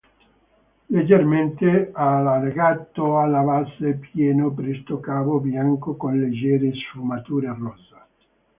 [0.87, 8.07] Leggermente allargato alla base, pieno, presto cavo, bianco con leggere sfumature rosa.